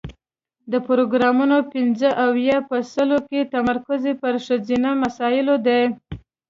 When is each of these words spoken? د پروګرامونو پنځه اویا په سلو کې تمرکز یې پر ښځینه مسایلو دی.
د 0.71 0.73
پروګرامونو 0.87 1.57
پنځه 1.73 2.09
اویا 2.25 2.57
په 2.69 2.77
سلو 2.93 3.19
کې 3.29 3.49
تمرکز 3.53 4.01
یې 4.09 4.13
پر 4.21 4.33
ښځینه 4.45 4.89
مسایلو 5.03 5.55
دی. 5.67 5.81